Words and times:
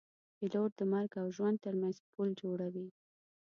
پیلوټ 0.37 0.71
د 0.79 0.81
مرګ 0.91 1.11
او 1.21 1.27
ژوند 1.35 1.57
ترمنځ 1.65 1.95
پل 2.13 2.29
جوړوي. 2.41 2.87